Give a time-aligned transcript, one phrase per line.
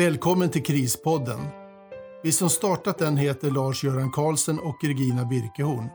[0.00, 1.40] Välkommen till Krispodden.
[2.22, 5.88] Vi som startat den heter Lars-Göran Karlsson och Regina Birkehorn.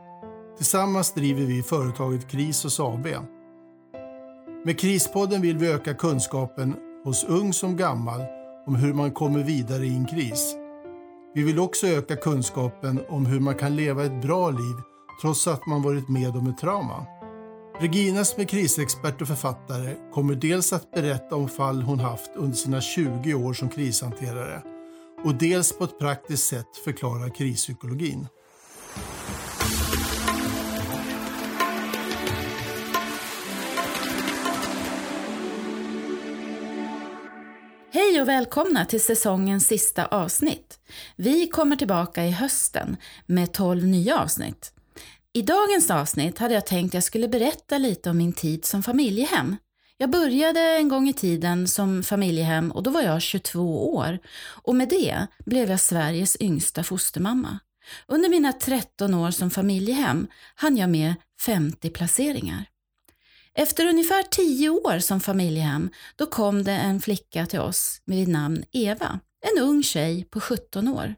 [0.56, 3.06] Tillsammans driver vi företaget Krisos AB.
[4.64, 6.74] Med Krispodden vill vi öka kunskapen
[7.04, 8.20] hos ung som gammal
[8.66, 10.54] om hur man kommer vidare i en kris.
[11.34, 14.76] Vi vill också öka kunskapen om hur man kan leva ett bra liv
[15.22, 17.06] trots att man varit med om ett trauma.
[17.80, 22.56] Regina som är krisexpert och författare kommer dels att berätta om fall hon haft under
[22.56, 24.62] sina 20 år som krishanterare
[25.24, 28.28] och dels på ett praktiskt sätt förklara krispsykologin.
[37.92, 40.78] Hej och välkomna till säsongens sista avsnitt.
[41.16, 42.96] Vi kommer tillbaka i hösten
[43.26, 44.72] med 12 nya avsnitt.
[45.36, 48.82] I dagens avsnitt hade jag tänkt att jag skulle berätta lite om min tid som
[48.82, 49.56] familjehem.
[49.96, 54.18] Jag började en gång i tiden som familjehem och då var jag 22 år
[54.62, 57.58] och med det blev jag Sveriges yngsta fostermamma.
[58.06, 62.64] Under mina 13 år som familjehem hann jag med 50 placeringar.
[63.54, 68.64] Efter ungefär 10 år som familjehem då kom det en flicka till oss med namn
[68.72, 71.14] Eva, en ung tjej på 17 år.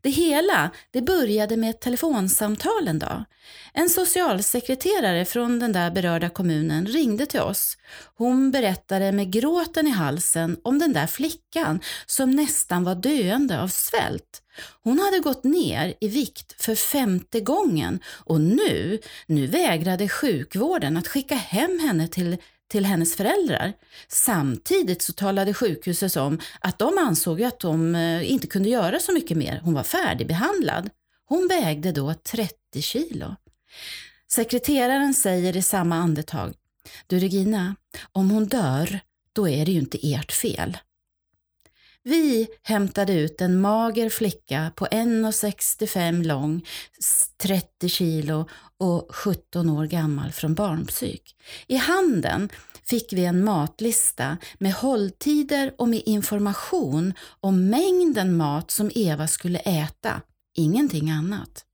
[0.00, 3.24] Det hela det började med ett telefonsamtal en dag.
[3.72, 7.76] En socialsekreterare från den där berörda kommunen ringde till oss.
[8.16, 13.68] Hon berättade med gråten i halsen om den där flickan som nästan var döende av
[13.68, 14.42] svält.
[14.82, 21.08] Hon hade gått ner i vikt för femte gången och nu, nu vägrade sjukvården att
[21.08, 22.36] skicka hem henne till
[22.74, 23.72] till hennes föräldrar.
[24.08, 29.12] Samtidigt så talade sjukhuset om att de ansåg att de eh, inte kunde göra så
[29.12, 29.60] mycket mer.
[29.64, 30.90] Hon var färdigbehandlad.
[31.26, 33.36] Hon vägde då 30 kilo.
[34.32, 36.54] Sekreteraren säger i samma andetag,
[37.06, 37.76] du Regina,
[38.12, 39.00] om hon dör,
[39.32, 40.78] då är det ju inte ert fel.
[42.06, 46.66] Vi hämtade ut en mager flicka på 1,65 lång,
[47.42, 48.48] 30 kilo
[48.78, 51.36] och 17 år gammal från barnpsyk.
[51.66, 52.48] I handen
[52.84, 59.58] fick vi en matlista med hålltider och med information om mängden mat som Eva skulle
[59.58, 60.20] äta,
[60.56, 61.64] ingenting annat.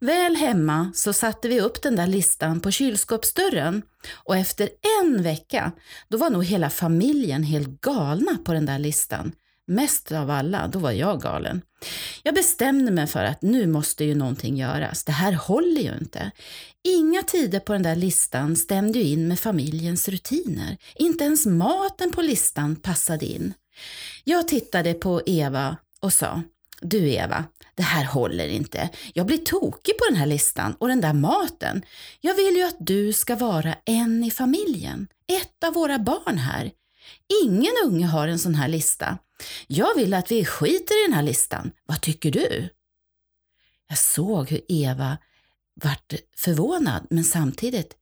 [0.00, 3.82] Väl hemma så satte vi upp den där listan på kylskåpsdörren
[4.24, 4.68] och efter
[5.02, 5.72] en vecka
[6.08, 9.32] då var nog hela familjen helt galna på den där listan.
[9.74, 11.62] Mest av alla, då var jag galen.
[12.22, 15.04] Jag bestämde mig för att nu måste ju någonting göras.
[15.04, 16.30] Det här håller ju inte.
[16.84, 20.76] Inga tider på den där listan stämde ju in med familjens rutiner.
[20.94, 23.54] Inte ens maten på listan passade in.
[24.24, 26.42] Jag tittade på Eva och sa,
[26.80, 27.44] du Eva,
[27.74, 28.88] det här håller inte.
[29.14, 31.82] Jag blir tokig på den här listan och den där maten.
[32.20, 36.70] Jag vill ju att du ska vara en i familjen, ett av våra barn här.
[37.44, 39.18] Ingen unge har en sån här lista.
[39.66, 41.72] Jag vill att vi skiter i den här listan.
[41.86, 42.68] Vad tycker du?
[43.88, 45.18] Jag såg hur Eva
[45.74, 47.96] vart förvånad, men samtidigt,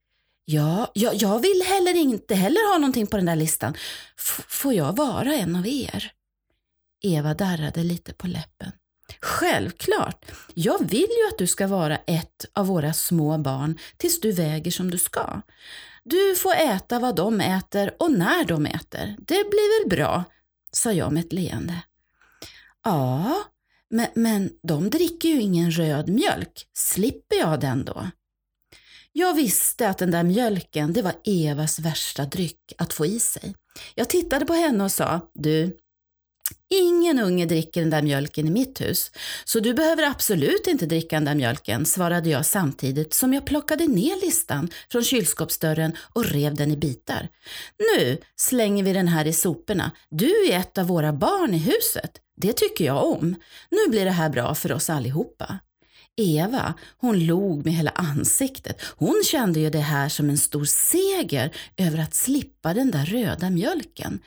[0.44, 3.74] ja, jag, jag vill heller inte heller ha någonting på den där listan.
[4.18, 6.12] F får jag vara en av er?
[7.02, 8.72] Eva darrade lite på läppen.
[9.20, 10.24] Självklart!
[10.54, 14.70] Jag vill ju att du ska vara ett av våra små barn tills du väger
[14.70, 15.42] som du ska.
[16.10, 19.16] Du får äta vad de äter och när de äter.
[19.18, 20.24] Det blir väl bra,
[20.72, 21.82] sa jag med ett leende.
[22.84, 23.42] Ja,
[23.90, 26.66] men, men de dricker ju ingen röd mjölk.
[26.72, 28.06] Slipper jag den då?
[29.12, 33.54] Jag visste att den där mjölken, det var Evas värsta dryck att få i sig.
[33.94, 35.76] Jag tittade på henne och sa, du,
[36.74, 39.10] Ingen unge dricker den där mjölken i mitt hus,
[39.44, 43.86] så du behöver absolut inte dricka den där mjölken, svarade jag samtidigt som jag plockade
[43.86, 47.28] ner listan från kylskåpsdörren och rev den i bitar.
[47.96, 49.90] Nu slänger vi den här i soporna.
[50.10, 52.10] Du är ett av våra barn i huset.
[52.36, 53.34] Det tycker jag om.
[53.70, 55.58] Nu blir det här bra för oss allihopa.
[56.16, 58.82] Eva, hon log med hela ansiktet.
[58.96, 63.50] Hon kände ju det här som en stor seger över att slippa den där röda
[63.50, 64.20] mjölken.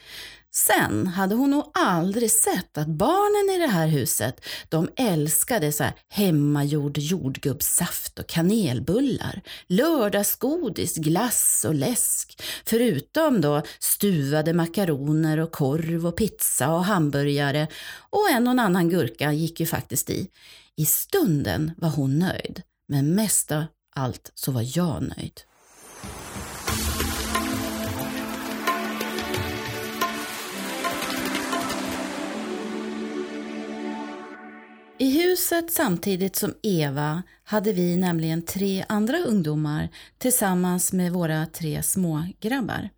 [0.55, 5.83] Sen hade hon nog aldrig sett att barnen i det här huset, de älskade så
[5.83, 16.07] här hemmagjord jordgubbssaft och kanelbullar, lördagsgodis, glass och läsk, förutom då stuvade makaroner och korv
[16.07, 17.67] och pizza och hamburgare
[18.09, 20.27] och en och annan gurka gick ju faktiskt i.
[20.75, 23.63] I stunden var hon nöjd, men mest av
[23.95, 25.41] allt så var jag nöjd.
[35.33, 42.89] Huset samtidigt som Eva hade vi nämligen tre andra ungdomar tillsammans med våra tre smågrabbar.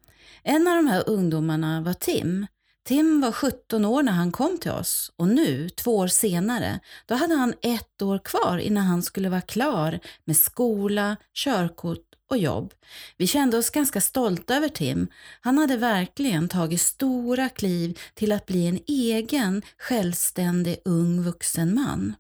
[0.43, 2.47] En av de här ungdomarna var Tim.
[2.87, 7.15] Tim var 17 år när han kom till oss och nu, två år senare, då
[7.15, 12.73] hade han ett år kvar innan han skulle vara klar med skola, körkort och jobb.
[13.17, 15.07] Vi kände oss ganska stolta över Tim.
[15.41, 22.15] Han hade verkligen tagit stora kliv till att bli en egen, självständig, ung vuxen man.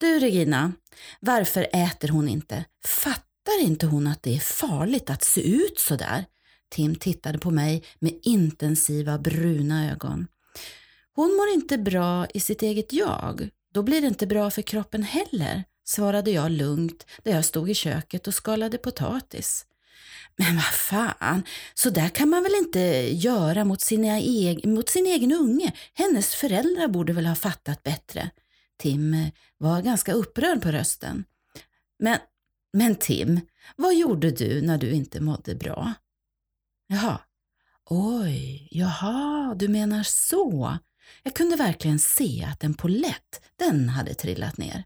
[0.00, 0.72] Du Regina,
[1.20, 2.64] varför äter hon inte?
[2.86, 6.24] Fattar inte hon att det är farligt att se ut så där?
[6.70, 10.26] Tim tittade på mig med intensiva bruna ögon.
[11.14, 13.48] Hon mår inte bra i sitt eget jag.
[13.74, 17.74] Då blir det inte bra för kroppen heller, svarade jag lugnt där jag stod i
[17.74, 19.66] köket och skalade potatis.
[20.36, 21.42] Men vad fan,
[21.74, 22.80] så där kan man väl inte
[23.14, 25.72] göra mot, sina eg mot sin egen unge?
[25.94, 28.30] Hennes föräldrar borde väl ha fattat bättre.
[28.80, 29.28] Tim eh,
[29.58, 31.24] var ganska upprörd på rösten.
[31.98, 32.18] Men,
[32.72, 33.40] men Tim,
[33.76, 35.94] vad gjorde du när du inte mådde bra?
[36.86, 37.20] Jaha.
[37.90, 40.78] Oj, jaha, du menar så.
[41.22, 44.84] Jag kunde verkligen se att en polett, den hade trillat ner.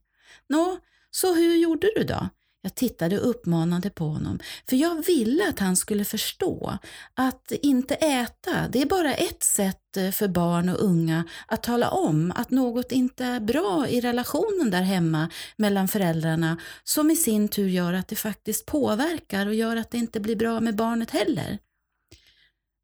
[0.49, 0.79] Nå,
[1.11, 2.29] så hur gjorde du då?
[2.64, 4.38] Jag tittade uppmanande på honom,
[4.69, 6.78] för jag ville att han skulle förstå
[7.14, 11.90] att inte äta, det är bara ett sätt eh, för barn och unga att tala
[11.90, 17.49] om att något inte är bra i relationen där hemma mellan föräldrarna, som i sin
[17.49, 21.11] tur gör att det faktiskt påverkar och gör att det inte blir bra med barnet
[21.11, 21.58] heller.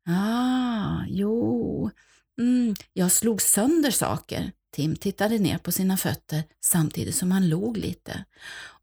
[0.09, 1.91] Ah, jo,
[2.39, 4.53] mm, jag slog sönder saker.
[4.73, 8.25] Tim tittade ner på sina fötter samtidigt som han log lite.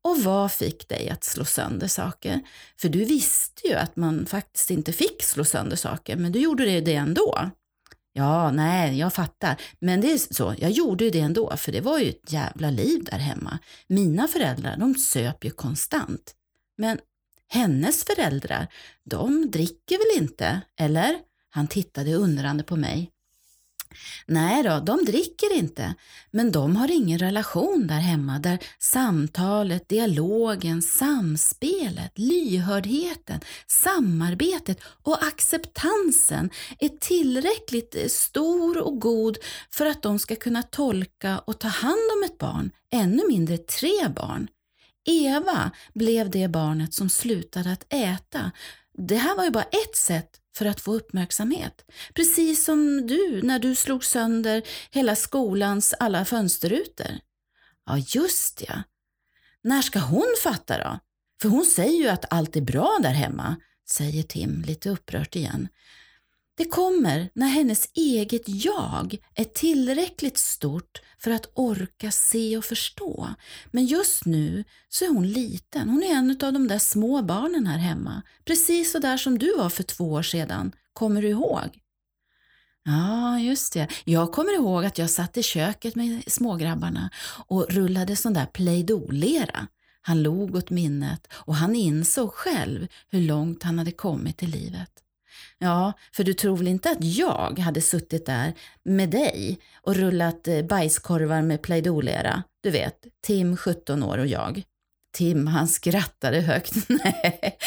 [0.07, 2.41] Och vad fick dig att slå sönder saker?
[2.77, 6.81] För du visste ju att man faktiskt inte fick slå sönder saker, men du gjorde
[6.81, 7.49] det ändå.
[8.13, 9.61] Ja, nej, jag fattar.
[9.79, 12.69] Men det är så, jag gjorde ju det ändå, för det var ju ett jävla
[12.69, 13.59] liv där hemma.
[13.87, 16.35] Mina föräldrar, de söp ju konstant.
[16.77, 16.99] Men
[17.47, 18.67] hennes föräldrar,
[19.03, 21.19] de dricker väl inte, eller?
[21.49, 23.11] Han tittade undrande på mig.
[24.25, 25.95] Nej då, de dricker inte,
[26.31, 36.49] men de har ingen relation där hemma där samtalet, dialogen, samspelet, lyhördheten, samarbetet och acceptansen
[36.79, 39.37] är tillräckligt eh, stor och god
[39.71, 44.07] för att de ska kunna tolka och ta hand om ett barn, ännu mindre tre
[44.15, 44.47] barn.
[45.05, 48.51] Eva blev det barnet som slutade att äta.
[48.97, 51.85] Det här var ju bara ett sätt för att få uppmärksamhet.
[52.13, 57.19] Precis som du när du slog sönder hela skolans alla fönsterrutor.
[57.85, 58.83] Ja, just ja.
[59.61, 60.99] När ska hon fatta då?
[61.41, 63.55] För hon säger ju att allt är bra där hemma,
[63.89, 65.67] säger Tim lite upprört igen.
[66.57, 73.29] Det kommer när hennes eget jag är tillräckligt stort för att orka se och förstå.
[73.71, 75.89] Men just nu så är hon liten.
[75.89, 78.21] Hon är en av de där små barnen här hemma.
[78.45, 80.71] Precis så där som du var för två år sedan.
[80.93, 81.79] Kommer du ihåg?
[82.83, 83.87] Ja, just det.
[84.03, 87.09] Jag kommer ihåg att jag satt i köket med smågrabbarna
[87.47, 89.67] och rullade sån där play-doh-lera.
[90.01, 95.03] Han log åt minnet och han insåg själv hur långt han hade kommit i livet.
[95.57, 98.53] Ja, för du tror väl inte att jag hade suttit där
[98.83, 102.43] med dig och rullat eh, bajskorvar med Play-Doh-lera?
[102.63, 104.63] Du vet, Tim 17 år och jag.
[105.13, 106.73] Tim han skrattade högt.
[106.89, 107.57] Nej.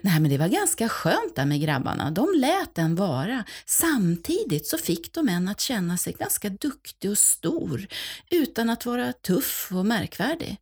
[0.00, 2.10] Nej, men det var ganska skönt där med grabbarna.
[2.10, 3.44] De lät den vara.
[3.66, 7.86] Samtidigt så fick de en att känna sig ganska duktig och stor
[8.30, 10.56] utan att vara tuff och märkvärdig.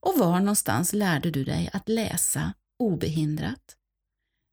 [0.00, 3.76] Och var någonstans lärde du dig att läsa obehindrat?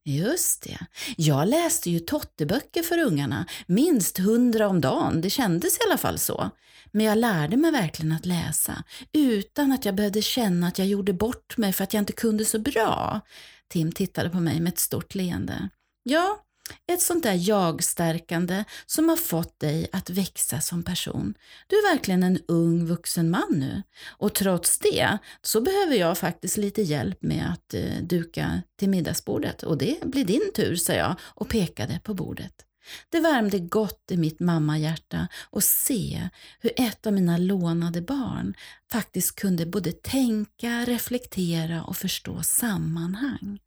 [0.03, 0.79] Just det.
[1.17, 6.17] Jag läste ju totteböcker för ungarna, minst hundra om dagen, det kändes i alla fall
[6.17, 6.49] så.
[6.91, 11.13] Men jag lärde mig verkligen att läsa, utan att jag behövde känna att jag gjorde
[11.13, 13.21] bort mig för att jag inte kunde så bra.
[13.67, 15.69] Tim tittade på mig med ett stort leende.
[16.03, 16.39] Ja,
[16.87, 21.33] ett sånt där jag-stärkande som har fått dig att växa som person.
[21.67, 23.83] Du är verkligen en ung vuxen man nu.
[24.07, 29.63] Och trots det så behöver jag faktiskt lite hjälp med att eh, duka till middagsbordet.
[29.63, 32.65] Och det blir din tur, sa jag och pekade på bordet.
[33.09, 38.53] Det värmde gott i mitt mammahjärta att se hur ett av mina lånade barn
[38.91, 43.59] faktiskt kunde både tänka, reflektera och förstå sammanhang.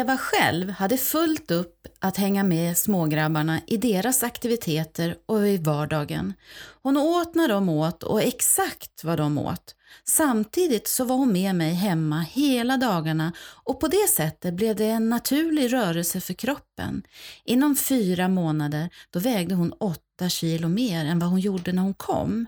[0.00, 6.34] Eva själv hade fullt upp att hänga med smågrabbarna i deras aktiviteter och i vardagen.
[6.82, 9.74] Hon åt när de åt och exakt vad de åt.
[10.04, 13.32] Samtidigt så var hon med mig hemma hela dagarna
[13.64, 17.02] och på det sättet blev det en naturlig rörelse för kroppen.
[17.44, 21.94] Inom fyra månader då vägde hon åtta kilo mer än vad hon gjorde när hon
[21.94, 22.46] kom.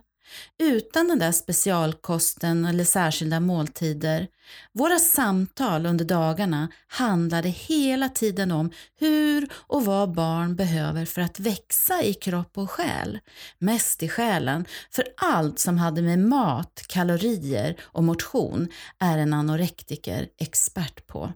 [0.59, 4.29] Utan den där specialkosten eller särskilda måltider.
[4.73, 11.41] Våra samtal under dagarna handlade hela tiden om hur och vad barn behöver för att
[11.41, 13.19] växa i kropp och själ.
[13.59, 20.29] Mest i själen, för allt som hade med mat, kalorier och motion är en anorektiker
[20.39, 21.33] expert på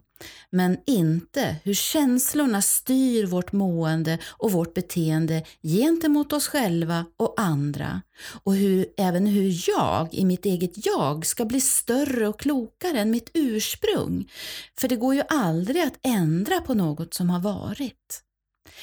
[0.50, 8.02] men inte hur känslorna styr vårt mående och vårt beteende gentemot oss själva och andra
[8.42, 13.10] och hur, även hur jag i mitt eget jag ska bli större och klokare än
[13.10, 14.30] mitt ursprung.
[14.78, 18.22] För det går ju aldrig att ändra på något som har varit.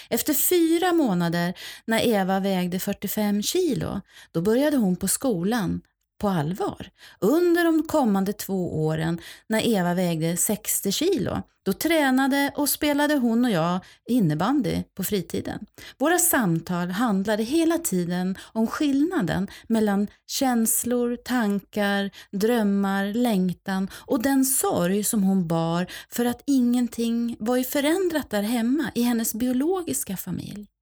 [0.09, 1.53] Efter fyra månader
[1.85, 5.81] när Eva vägde 45 kilo, då började hon på skolan
[6.23, 6.89] på allvar.
[7.19, 13.45] Under de kommande två åren när Eva vägde 60 kilo, då tränade och spelade hon
[13.45, 15.65] och jag innebandy på fritiden.
[15.97, 25.03] Våra samtal handlade hela tiden om skillnaden mellan känslor, tankar, drömmar, längtan och den sorg
[25.03, 30.72] som hon bar för att ingenting var ju förändrat där hemma i hennes biologiska familj.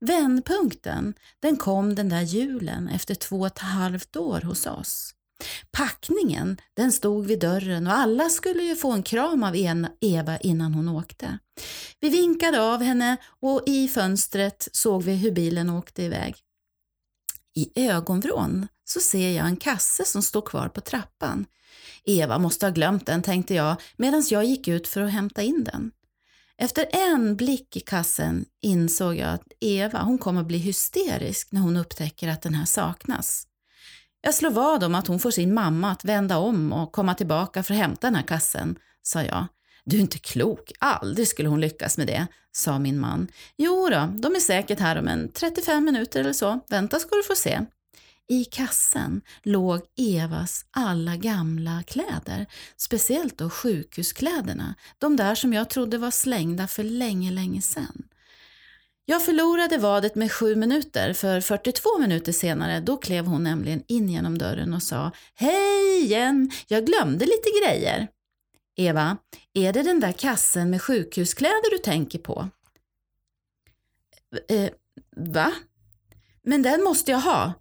[0.00, 5.14] Vändpunkten den kom den där julen efter två och ett halvt år hos oss.
[5.70, 9.56] Packningen den stod vid dörren och alla skulle ju få en kram av
[10.00, 11.38] Eva innan hon åkte.
[12.00, 16.36] Vi vinkade av henne och i fönstret såg vi hur bilen åkte iväg.
[17.54, 21.46] I ögonvrån så ser jag en kasse som står kvar på trappan.
[22.04, 25.64] Eva måste ha glömt den tänkte jag medan jag gick ut för att hämta in
[25.64, 25.90] den.
[26.62, 31.76] Efter en blick i kassen insåg jag att Eva hon kommer bli hysterisk när hon
[31.76, 33.46] upptäcker att den här saknas.
[34.20, 37.62] Jag slår vad om att hon får sin mamma att vända om och komma tillbaka
[37.62, 39.46] för att hämta den här kassen, sa jag.
[39.84, 43.28] Du är inte klok, aldrig skulle hon lyckas med det, sa min man.
[43.56, 46.60] Jo då, de är säkert här om en 35 minuter eller så.
[46.68, 47.60] Vänta ska du få se.
[48.30, 52.46] I kassen låg Evas alla gamla kläder,
[52.76, 58.02] speciellt då sjukhuskläderna, de där som jag trodde var slängda för länge, länge sedan.
[59.04, 64.08] Jag förlorade vadet med sju minuter, för 42 minuter senare då klev hon nämligen in
[64.08, 68.08] genom dörren och sa Hej igen, jag glömde lite grejer.
[68.76, 69.16] Eva,
[69.54, 72.48] är det den där kassen med sjukhuskläder du tänker på?
[74.48, 74.70] Eh,
[75.16, 75.52] va?
[76.42, 77.52] Men den måste jag ha,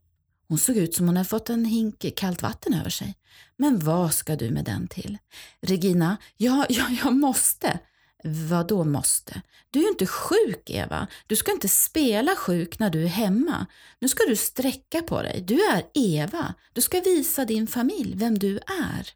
[0.49, 3.15] hon såg ut som hon hade fått en hink kallt vatten över sig.
[3.57, 5.17] Men vad ska du med den till?
[5.61, 7.79] Regina, ja, ja, jag måste.
[8.23, 9.41] Vad då måste?
[9.69, 11.07] Du är ju inte sjuk, Eva.
[11.27, 13.65] Du ska inte spela sjuk när du är hemma.
[13.99, 15.41] Nu ska du sträcka på dig.
[15.41, 16.53] Du är Eva.
[16.73, 19.09] Du ska visa din familj vem du är.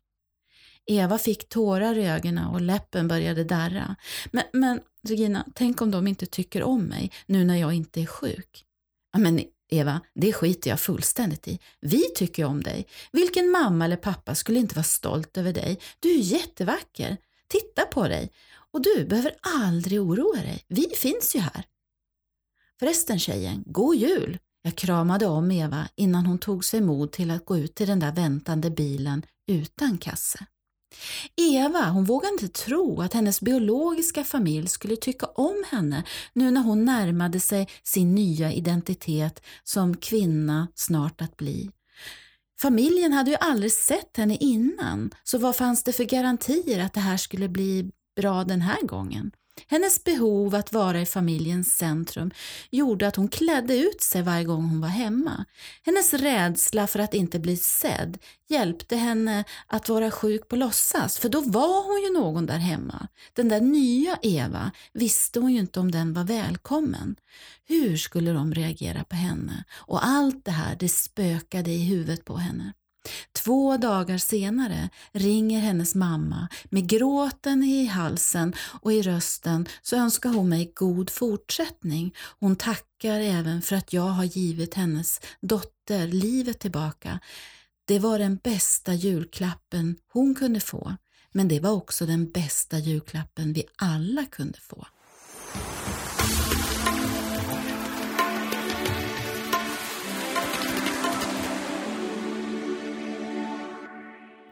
[0.85, 3.95] Eva fick tårar i ögonen och läppen började darra.
[4.31, 8.05] Men, men Regina, tänk om de inte tycker om mig nu när jag inte är
[8.05, 8.65] sjuk?
[9.17, 11.59] men Eva, det skiter jag fullständigt i.
[11.81, 12.87] Vi tycker om dig.
[13.11, 15.79] Vilken mamma eller pappa skulle inte vara stolt över dig?
[15.99, 17.17] Du är jättevacker.
[17.47, 18.31] Titta på dig.
[18.71, 20.63] Och du behöver aldrig oroa dig.
[20.67, 21.65] Vi finns ju här.
[22.79, 24.39] Förresten tjejen, god jul!
[24.61, 27.99] Jag kramade om Eva innan hon tog sig mod till att gå ut till den
[27.99, 30.45] där väntande bilen utan kasse.
[31.35, 36.61] Eva hon vågade inte tro att hennes biologiska familj skulle tycka om henne nu när
[36.61, 41.69] hon närmade sig sin nya identitet som kvinna snart att bli.
[42.61, 46.99] Familjen hade ju aldrig sett henne innan, så vad fanns det för garantier att det
[46.99, 49.31] här skulle bli bra den här gången?
[49.67, 52.31] Hennes behov att vara i familjens centrum
[52.69, 55.45] gjorde att hon klädde ut sig varje gång hon var hemma.
[55.85, 58.17] Hennes rädsla för att inte bli sedd
[58.49, 63.07] hjälpte henne att vara sjuk på låtsas, för då var hon ju någon där hemma.
[63.33, 67.15] Den där nya Eva visste hon ju inte om den var välkommen.
[67.65, 69.63] Hur skulle de reagera på henne?
[69.73, 72.73] Och allt det här, det spökade i huvudet på henne.
[73.31, 80.29] Två dagar senare ringer hennes mamma med gråten i halsen och i rösten så önskar
[80.29, 82.15] hon mig god fortsättning.
[82.39, 87.19] Hon tackar även för att jag har givit hennes dotter livet tillbaka.
[87.85, 90.95] Det var den bästa julklappen hon kunde få,
[91.31, 94.85] men det var också den bästa julklappen vi alla kunde få.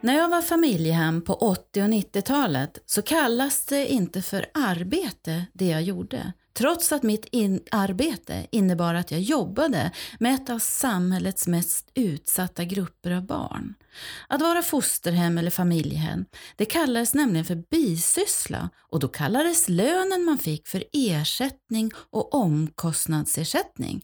[0.04, 5.66] När jag var familjehem på 80 och 90-talet så kallas det inte för arbete det
[5.66, 6.32] jag gjorde.
[6.54, 12.64] Trots att mitt in arbete innebar att jag jobbade med ett av samhällets mest utsatta
[12.64, 13.74] grupper av barn.
[14.28, 16.24] Att vara fosterhem eller familjehem,
[16.56, 24.02] det kallades nämligen för bisyssla och då kallades lönen man fick för ersättning och omkostnadsersättning.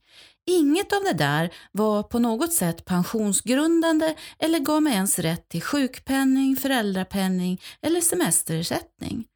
[0.48, 5.62] Inget av det där var på något sätt pensionsgrundande eller gav mig ens rätt till
[5.62, 9.26] sjukpenning, föräldrapenning eller semesterersättning.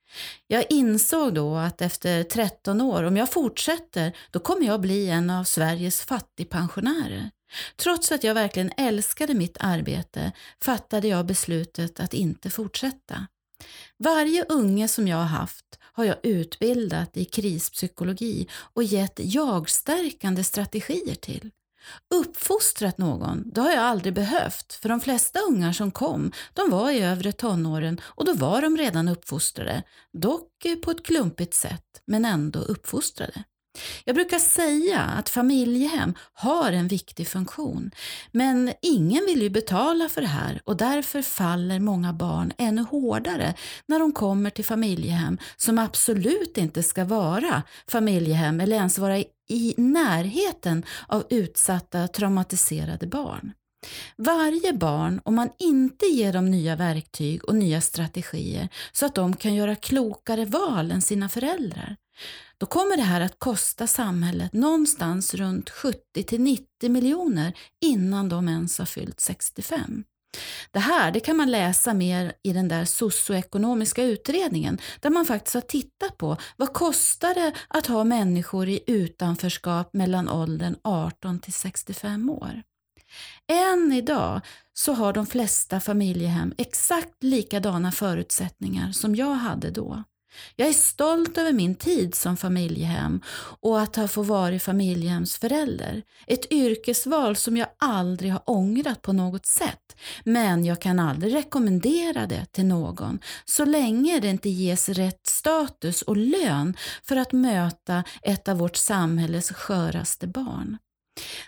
[0.46, 5.30] Jag insåg då att efter 13 år, om jag fortsätter, då kommer jag bli en
[5.30, 7.30] av Sveriges fattigpensionärer.
[7.76, 13.26] Trots att jag verkligen älskade mitt arbete fattade jag beslutet att inte fortsätta.
[13.98, 21.14] Varje unge som jag har haft har jag utbildat i krispsykologi och gett jagstärkande strategier
[21.14, 21.50] till.
[22.14, 26.90] Uppfostrat någon, det har jag aldrig behövt, för de flesta ungar som kom, de var
[26.90, 29.82] i övre tonåren och då var de redan uppfostrade,
[30.12, 33.44] dock på ett klumpigt sätt, men ändå uppfostrade.
[34.04, 37.90] Jag brukar säga att familjehem har en viktig funktion,
[38.32, 43.54] men ingen vill ju betala för det här och därför faller många barn ännu hårdare
[43.86, 49.74] när de kommer till familjehem som absolut inte ska vara familjehem eller ens vara i
[49.76, 53.52] närheten av utsatta traumatiserade barn.
[54.16, 59.36] Varje barn, om man inte ger dem nya verktyg och nya strategier så att de
[59.36, 61.96] kan göra klokare val än sina föräldrar,
[62.62, 67.52] då kommer det här att kosta samhället någonstans runt 70 till 90 miljoner
[67.84, 70.04] innan de ens har fyllt 65.
[70.70, 75.54] Det här det kan man läsa mer i den där socioekonomiska utredningen där man faktiskt
[75.54, 81.52] har tittat på vad kostar det att ha människor i utanförskap mellan åldern 18 till
[81.52, 82.62] 65 år.
[83.52, 84.40] Än idag
[84.72, 90.02] så har de flesta familjehem exakt likadana förutsättningar som jag hade då.
[90.56, 93.20] Jag är stolt över min tid som familjehem
[93.60, 96.02] och att ha fått vara familjehemsförälder.
[96.26, 99.96] Ett yrkesval som jag aldrig har ångrat på något sätt.
[100.24, 106.02] Men jag kan aldrig rekommendera det till någon så länge det inte ges rätt status
[106.02, 110.78] och lön för att möta ett av vårt samhälles sköraste barn.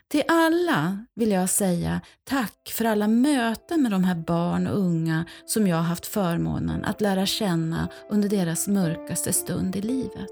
[0.09, 5.25] Till alla vill jag säga tack för alla möten med de här barn och unga
[5.47, 10.31] som jag har haft förmånen att lära känna under deras mörkaste stund i livet.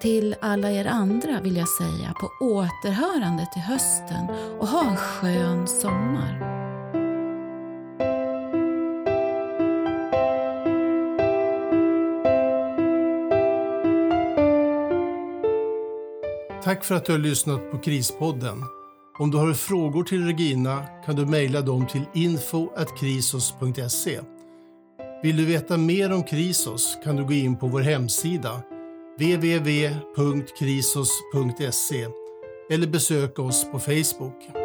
[0.00, 4.26] Till alla er andra vill jag säga på återhörande till hösten
[4.58, 6.59] och ha en skön sommar.
[16.70, 18.64] Tack för att du har lyssnat på Krispodden.
[19.18, 24.20] Om du har frågor till Regina kan du mejla dem till info.krisos.se.
[25.22, 28.62] Vill du veta mer om Krisos kan du gå in på vår hemsida
[29.18, 32.06] www.krisos.se
[32.70, 34.59] eller besöka oss på Facebook.